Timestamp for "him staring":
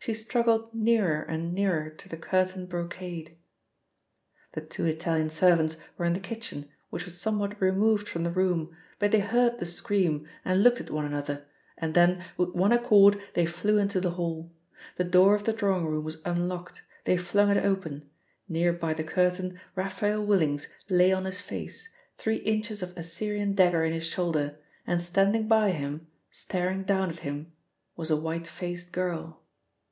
25.70-26.82